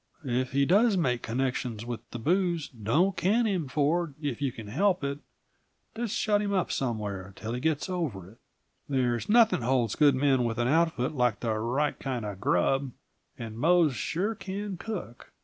[0.25, 4.65] "If he does make connections with the booze, don't can him, Ford, if you can
[4.67, 5.19] help it.
[5.95, 8.37] Just shut him up somewhere till he gets over it.
[8.89, 12.93] There's nothing holds good men with an outfit like the right kind of grub
[13.37, 15.31] and Mose sure can cook.